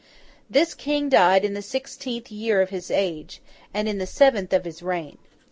This 0.49 0.73
King 0.73 1.09
died 1.09 1.45
in 1.45 1.53
the 1.53 1.61
sixteenth 1.61 2.31
year 2.31 2.59
of 2.59 2.71
his 2.71 2.89
age, 2.89 3.39
and 3.71 3.87
in 3.87 3.99
the 3.99 4.07
seventh 4.07 4.51
of 4.51 4.65
his 4.65 4.81
reign. 4.81 5.19